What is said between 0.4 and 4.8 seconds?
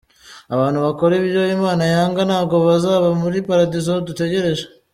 Abantu bakora ibyo imana yanga, ntabwo bazaba muli paradizo dutegereje.